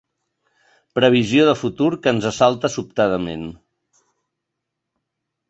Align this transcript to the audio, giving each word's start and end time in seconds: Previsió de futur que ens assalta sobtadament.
Previsió 0.99 1.43
de 1.49 1.53
futur 1.63 1.89
que 2.07 2.13
ens 2.15 2.25
assalta 2.31 2.73
sobtadament. 2.77 3.45